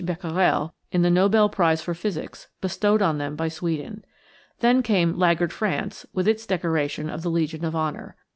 [0.03, 4.03] Becquerel in the Nobel prize for physics bestowed on them by Sweden.
[4.59, 8.15] Then came laggard France with its decoration of the Legion of Honor.